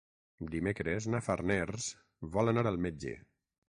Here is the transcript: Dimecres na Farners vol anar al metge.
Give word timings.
Dimecres 0.55 1.09
na 1.15 1.21
Farners 1.27 1.93
vol 2.37 2.57
anar 2.57 2.69
al 2.75 2.85
metge. 2.91 3.19